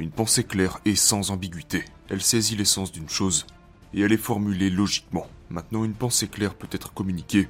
Une 0.00 0.10
pensée 0.12 0.44
claire 0.44 0.78
et 0.84 0.94
sans 0.94 1.32
ambiguïté. 1.32 1.84
Elle 2.08 2.22
saisit 2.22 2.54
l'essence 2.54 2.92
d'une 2.92 3.08
chose 3.08 3.46
et 3.92 4.00
elle 4.02 4.12
est 4.12 4.16
formulée 4.16 4.70
logiquement. 4.70 5.26
Maintenant, 5.50 5.84
une 5.84 5.94
pensée 5.94 6.28
claire 6.28 6.54
peut 6.54 6.68
être 6.70 6.94
communiquée 6.94 7.48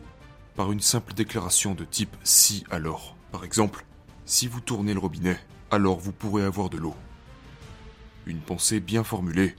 par 0.56 0.72
une 0.72 0.80
simple 0.80 1.12
déclaration 1.12 1.74
de 1.74 1.84
type 1.84 2.16
si 2.24 2.64
alors. 2.70 3.16
Par 3.32 3.44
exemple, 3.44 3.84
si 4.24 4.46
vous 4.46 4.60
tournez 4.60 4.94
le 4.94 4.98
robinet, 4.98 5.38
alors 5.70 5.98
vous 5.98 6.12
pourrez 6.12 6.42
avoir 6.42 6.70
de 6.70 6.78
l'eau. 6.78 6.94
Une 8.24 8.40
pensée 8.40 8.80
bien 8.80 9.04
formulée 9.04 9.54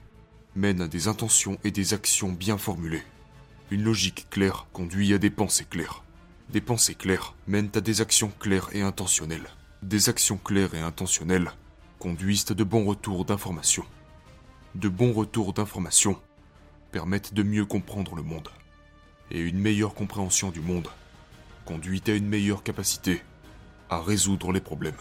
mène 0.55 0.81
à 0.81 0.87
des 0.87 1.07
intentions 1.07 1.59
et 1.63 1.69
des 1.69 1.93
actions 1.93 2.31
bien 2.31 2.57
formulées. 2.57 3.03
Une 3.69 3.83
logique 3.83 4.27
claire 4.31 4.65
conduit 4.73 5.13
à 5.13 5.19
des 5.19 5.29
pensées 5.29 5.67
claires. 5.69 6.03
Des 6.49 6.61
pensées 6.61 6.95
claires 6.95 7.35
mènent 7.45 7.69
à 7.75 7.81
des 7.81 8.01
actions 8.01 8.31
claires 8.39 8.69
et 8.73 8.81
intentionnelles. 8.81 9.49
Des 9.83 10.09
actions 10.09 10.37
claires 10.37 10.73
et 10.73 10.81
intentionnelles 10.81 11.51
conduisent 11.99 12.45
à 12.49 12.53
de 12.53 12.63
bons 12.63 12.85
retours 12.85 13.25
d'informations. 13.25 13.85
De 14.75 14.89
bons 14.89 15.13
retours 15.13 15.53
d'informations 15.53 16.19
permettent 16.91 17.33
de 17.33 17.43
mieux 17.43 17.65
comprendre 17.65 18.15
le 18.15 18.23
monde. 18.23 18.49
Et 19.31 19.39
une 19.39 19.59
meilleure 19.59 19.93
compréhension 19.93 20.49
du 20.49 20.61
monde 20.61 20.87
conduit 21.65 22.01
à 22.07 22.13
une 22.13 22.27
meilleure 22.27 22.63
capacité 22.63 23.21
à 23.89 24.01
résoudre 24.01 24.51
les 24.51 24.61
problèmes. 24.61 24.95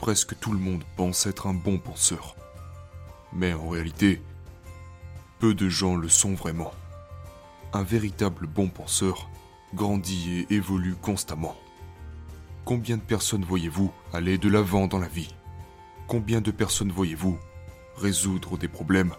Presque 0.00 0.38
tout 0.40 0.52
le 0.52 0.58
monde 0.58 0.82
pense 0.96 1.26
être 1.26 1.46
un 1.46 1.52
bon 1.52 1.78
penseur. 1.78 2.34
Mais 3.34 3.52
en 3.52 3.68
réalité, 3.68 4.22
peu 5.38 5.54
de 5.54 5.68
gens 5.68 5.94
le 5.94 6.08
sont 6.08 6.34
vraiment. 6.34 6.72
Un 7.74 7.82
véritable 7.82 8.46
bon 8.46 8.68
penseur 8.68 9.28
grandit 9.74 10.46
et 10.48 10.54
évolue 10.54 10.94
constamment. 10.94 11.54
Combien 12.64 12.96
de 12.96 13.02
personnes 13.02 13.44
voyez-vous 13.44 13.92
aller 14.14 14.38
de 14.38 14.48
l'avant 14.48 14.86
dans 14.86 14.98
la 14.98 15.06
vie? 15.06 15.34
Combien 16.08 16.40
de 16.40 16.50
personnes 16.50 16.90
voyez-vous 16.90 17.38
résoudre 17.96 18.56
des 18.56 18.68
problèmes 18.68 19.12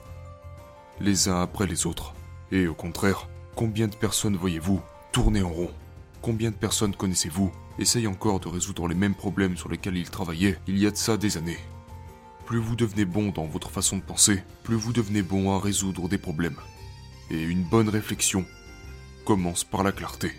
les 0.99 1.29
uns 1.29 1.41
après 1.41 1.67
les 1.67 1.85
autres? 1.85 2.15
Et 2.51 2.67
au 2.67 2.73
contraire, 2.73 3.29
combien 3.55 3.87
de 3.87 3.95
personnes 3.95 4.35
voyez-vous 4.35 4.81
tourner 5.11 5.43
en 5.43 5.49
rond? 5.49 5.71
Combien 6.21 6.51
de 6.51 6.55
personnes 6.55 6.95
connaissez-vous 6.95 7.51
essayent 7.79 8.05
encore 8.05 8.39
de 8.39 8.47
résoudre 8.47 8.87
les 8.87 8.93
mêmes 8.93 9.15
problèmes 9.15 9.57
sur 9.57 9.69
lesquels 9.69 9.97
ils 9.97 10.09
travaillaient 10.09 10.59
il 10.67 10.77
y 10.77 10.85
a 10.85 10.91
de 10.91 10.95
ça 10.95 11.17
des 11.17 11.37
années 11.37 11.57
Plus 12.45 12.59
vous 12.59 12.75
devenez 12.75 13.05
bon 13.05 13.29
dans 13.29 13.47
votre 13.47 13.71
façon 13.71 13.97
de 13.97 14.03
penser, 14.03 14.43
plus 14.63 14.75
vous 14.75 14.93
devenez 14.93 15.23
bon 15.23 15.51
à 15.51 15.59
résoudre 15.59 16.07
des 16.07 16.19
problèmes. 16.19 16.57
Et 17.31 17.41
une 17.41 17.63
bonne 17.63 17.89
réflexion 17.89 18.45
commence 19.25 19.63
par 19.63 19.81
la 19.81 19.91
clarté. 19.91 20.31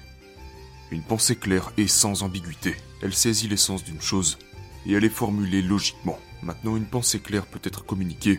Une 0.92 1.02
pensée 1.02 1.34
claire 1.34 1.72
et 1.76 1.88
sans 1.88 2.22
ambiguïté. 2.22 2.76
Elle 3.02 3.14
saisit 3.14 3.48
l'essence 3.48 3.82
d'une 3.82 4.00
chose 4.00 4.38
et 4.86 4.92
elle 4.92 5.04
est 5.04 5.08
formulée 5.08 5.62
logiquement. 5.62 6.18
Maintenant, 6.42 6.76
une 6.76 6.86
pensée 6.86 7.18
claire 7.18 7.46
peut 7.46 7.60
être 7.64 7.84
communiquée 7.84 8.38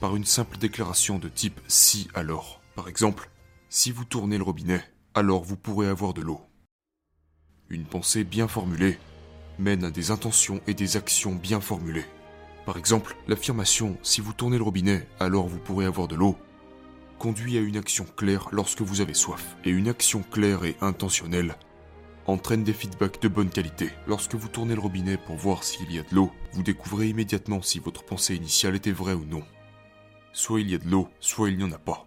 par 0.00 0.16
une 0.16 0.26
simple 0.26 0.58
déclaration 0.58 1.18
de 1.18 1.30
type 1.30 1.60
si 1.66 2.08
alors. 2.12 2.60
Par 2.74 2.88
exemple, 2.88 3.30
si 3.70 3.90
vous 3.90 4.04
tournez 4.04 4.36
le 4.36 4.44
robinet, 4.44 4.82
alors 5.14 5.44
vous 5.44 5.56
pourrez 5.56 5.86
avoir 5.86 6.12
de 6.12 6.20
l'eau. 6.20 6.42
Une 7.70 7.84
pensée 7.84 8.24
bien 8.24 8.48
formulée 8.48 8.98
mène 9.58 9.84
à 9.84 9.90
des 9.90 10.10
intentions 10.10 10.60
et 10.66 10.74
des 10.74 10.96
actions 10.96 11.34
bien 11.34 11.60
formulées. 11.60 12.06
Par 12.66 12.76
exemple, 12.76 13.16
l'affirmation 13.28 13.96
si 14.02 14.20
vous 14.20 14.32
tournez 14.32 14.58
le 14.58 14.64
robinet, 14.64 15.06
alors 15.20 15.46
vous 15.46 15.58
pourrez 15.58 15.86
avoir 15.86 16.08
de 16.08 16.16
l'eau 16.16 16.36
conduit 17.18 17.56
à 17.56 17.60
une 17.60 17.76
action 17.76 18.04
claire 18.16 18.48
lorsque 18.52 18.82
vous 18.82 19.00
avez 19.00 19.14
soif. 19.14 19.56
Et 19.64 19.70
une 19.70 19.88
action 19.88 20.22
claire 20.22 20.64
et 20.64 20.76
intentionnelle 20.80 21.56
entraîne 22.26 22.64
des 22.64 22.72
feedbacks 22.72 23.20
de 23.22 23.28
bonne 23.28 23.50
qualité. 23.50 23.90
Lorsque 24.06 24.34
vous 24.34 24.48
tournez 24.48 24.74
le 24.74 24.80
robinet 24.80 25.16
pour 25.16 25.36
voir 25.36 25.64
s'il 25.64 25.92
y 25.92 25.98
a 25.98 26.02
de 26.02 26.14
l'eau, 26.14 26.30
vous 26.52 26.62
découvrez 26.62 27.08
immédiatement 27.08 27.62
si 27.62 27.78
votre 27.78 28.04
pensée 28.04 28.34
initiale 28.34 28.74
était 28.74 28.92
vraie 28.92 29.14
ou 29.14 29.24
non. 29.24 29.42
Soit 30.32 30.60
il 30.60 30.70
y 30.70 30.74
a 30.74 30.78
de 30.78 30.88
l'eau, 30.88 31.08
soit 31.20 31.48
il 31.48 31.58
n'y 31.58 31.64
en 31.64 31.72
a 31.72 31.78
pas. 31.78 32.06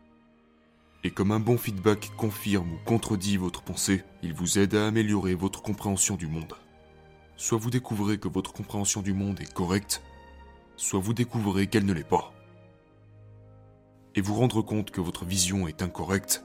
Et 1.03 1.11
comme 1.11 1.31
un 1.31 1.39
bon 1.39 1.57
feedback 1.57 2.11
confirme 2.17 2.73
ou 2.73 2.77
contredit 2.85 3.37
votre 3.37 3.61
pensée, 3.61 4.03
il 4.23 4.33
vous 4.33 4.59
aide 4.59 4.75
à 4.75 4.87
améliorer 4.87 5.35
votre 5.35 5.61
compréhension 5.61 6.15
du 6.15 6.27
monde. 6.27 6.53
Soit 7.35 7.57
vous 7.57 7.69
découvrez 7.69 8.17
que 8.17 8.27
votre 8.27 8.51
compréhension 8.53 9.01
du 9.01 9.13
monde 9.13 9.39
est 9.39 9.53
correcte, 9.53 10.01
soit 10.75 10.99
vous 10.99 11.13
découvrez 11.13 11.67
qu'elle 11.67 11.85
ne 11.85 11.93
l'est 11.93 12.03
pas 12.07 12.33
et 14.17 14.21
vous 14.21 14.33
rendre 14.33 14.63
compte 14.63 14.89
que 14.89 14.99
votre 14.99 15.25
vision 15.25 15.67
est 15.67 15.83
incorrecte 15.83 16.43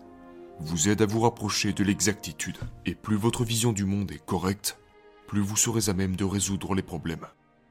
vous 0.61 0.91
aide 0.91 1.01
à 1.01 1.07
vous 1.07 1.21
rapprocher 1.21 1.73
de 1.73 1.83
l'exactitude. 1.83 2.59
Et 2.85 2.95
plus 2.95 3.17
votre 3.17 3.45
vision 3.45 3.73
du 3.73 3.87
monde 3.87 4.13
est 4.13 4.25
correcte, 4.25 4.79
plus 5.27 5.41
vous 5.41 5.57
serez 5.57 5.89
à 5.89 5.95
même 5.95 6.15
de 6.15 6.25
résoudre 6.25 6.75
les 6.75 6.83
problèmes. 6.83 7.27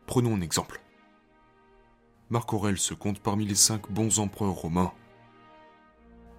Prenons 0.08 0.36
un 0.36 0.42
exemple. 0.42 0.81
Marc 2.31 2.52
Aurèle 2.52 2.80
se 2.80 2.96
compte 2.96 3.19
parmi 3.19 3.46
les 3.46 3.56
cinq 3.56 3.92
bons 3.92 4.18
empereurs 4.18 4.56
romains 4.56 4.92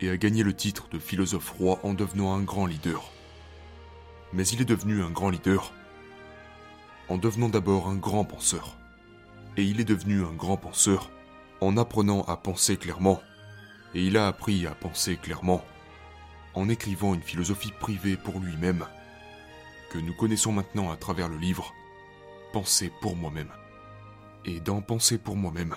et 0.03 0.11
a 0.11 0.17
gagné 0.17 0.43
le 0.43 0.55
titre 0.55 0.89
de 0.91 0.99
philosophe 0.99 1.51
roi 1.51 1.79
en 1.85 1.95
devenant 1.95 2.35
un 2.35 2.43
grand 2.43 2.67
leader. 2.67 3.11
Mais 4.33 4.47
il 4.49 4.61
est 4.61 4.67
devenu 4.67 5.03
un 5.03 5.11
grand 5.11 5.31
leader 5.31 5.73
en 7.09 7.19
devenant 7.19 7.49
d'abord 7.49 7.89
un 7.89 7.97
grand 7.97 8.25
penseur. 8.25 8.77
Et 9.57 9.65
il 9.65 9.81
est 9.81 9.85
devenu 9.85 10.25
un 10.25 10.33
grand 10.33 10.57
penseur 10.57 11.11
en 11.61 11.77
apprenant 11.77 12.23
à 12.23 12.37
penser 12.37 12.77
clairement 12.77 13.23
et 13.95 14.05
il 14.05 14.17
a 14.17 14.27
appris 14.27 14.67
à 14.67 14.75
penser 14.75 15.17
clairement 15.17 15.65
en 16.55 16.69
écrivant 16.69 17.15
une 17.15 17.23
philosophie 17.23 17.73
privée 17.79 18.17
pour 18.17 18.39
lui-même, 18.39 18.85
que 19.91 19.99
nous 19.99 20.15
connaissons 20.15 20.53
maintenant 20.53 20.91
à 20.91 20.97
travers 20.97 21.29
le 21.29 21.39
livre 21.39 21.73
Penser 22.53 22.93
pour 23.01 23.17
moi-même. 23.17 23.49
Et 24.45 24.61
dans 24.61 24.83
Penser 24.83 25.17
pour 25.17 25.37
moi-même, 25.37 25.75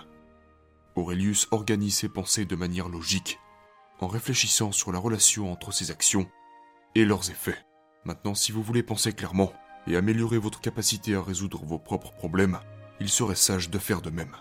Aurelius 0.95 1.47
organise 1.51 1.97
ses 1.97 2.09
pensées 2.09 2.45
de 2.45 2.55
manière 2.55 2.89
logique, 2.89 3.39
en 3.99 4.07
réfléchissant 4.07 4.71
sur 4.71 4.91
la 4.91 4.99
relation 4.99 5.51
entre 5.51 5.71
ses 5.71 5.91
actions 5.91 6.27
et 6.95 7.05
leurs 7.05 7.29
effets. 7.29 7.57
Maintenant, 8.03 8.35
si 8.35 8.51
vous 8.51 8.63
voulez 8.63 8.83
penser 8.83 9.13
clairement 9.13 9.53
et 9.87 9.95
améliorer 9.95 10.37
votre 10.37 10.61
capacité 10.61 11.15
à 11.15 11.21
résoudre 11.21 11.63
vos 11.65 11.79
propres 11.79 12.11
problèmes, 12.11 12.59
il 12.99 13.09
serait 13.09 13.35
sage 13.35 13.69
de 13.69 13.79
faire 13.79 14.01
de 14.01 14.09
même. 14.09 14.35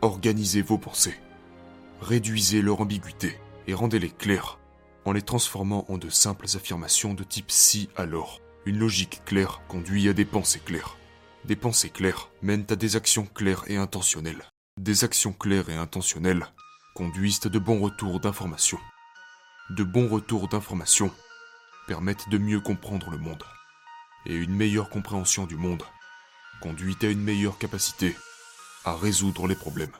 Organisez 0.00 0.62
vos 0.62 0.78
pensées 0.78 1.18
réduisez 2.00 2.62
leur 2.62 2.80
ambiguïté 2.80 3.38
et 3.66 3.74
rendez-les 3.74 4.10
claires 4.10 4.58
en 5.04 5.12
les 5.12 5.22
transformant 5.22 5.84
en 5.88 5.98
de 5.98 6.10
simples 6.10 6.46
affirmations 6.54 7.14
de 7.14 7.24
type 7.24 7.50
si 7.50 7.88
alors. 7.96 8.40
Une 8.66 8.78
logique 8.78 9.22
claire 9.24 9.62
conduit 9.68 10.08
à 10.08 10.12
des 10.12 10.26
pensées 10.26 10.60
claires. 10.60 10.96
Des 11.44 11.56
pensées 11.56 11.88
claires 11.88 12.30
mènent 12.42 12.66
à 12.68 12.76
des 12.76 12.96
actions 12.96 13.26
claires 13.26 13.64
et 13.68 13.76
intentionnelles. 13.76 14.44
Des 14.78 15.04
actions 15.04 15.32
claires 15.32 15.70
et 15.70 15.76
intentionnelles 15.76 16.46
conduisent 16.98 17.46
à 17.46 17.48
de 17.48 17.60
bons 17.60 17.78
retours 17.78 18.18
d'informations. 18.18 18.80
De 19.70 19.84
bons 19.84 20.08
retours 20.08 20.48
d'informations 20.48 21.12
permettent 21.86 22.28
de 22.28 22.38
mieux 22.38 22.58
comprendre 22.58 23.08
le 23.10 23.18
monde. 23.18 23.44
Et 24.26 24.34
une 24.34 24.52
meilleure 24.52 24.90
compréhension 24.90 25.46
du 25.46 25.56
monde 25.56 25.84
conduit 26.60 26.96
à 27.02 27.06
une 27.06 27.22
meilleure 27.22 27.56
capacité 27.56 28.16
à 28.84 28.96
résoudre 28.96 29.46
les 29.46 29.54
problèmes. 29.54 29.92